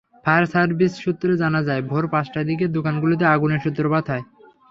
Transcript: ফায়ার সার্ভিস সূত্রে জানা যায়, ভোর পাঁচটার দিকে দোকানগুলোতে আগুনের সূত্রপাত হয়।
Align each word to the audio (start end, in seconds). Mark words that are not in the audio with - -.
ফায়ার 0.25 0.43
সার্ভিস 0.53 0.93
সূত্রে 1.03 1.31
জানা 1.41 1.61
যায়, 1.67 1.81
ভোর 1.89 2.03
পাঁচটার 2.13 2.45
দিকে 2.49 2.65
দোকানগুলোতে 2.77 3.23
আগুনের 3.33 3.63
সূত্রপাত 3.65 4.05
হয়। 4.11 4.23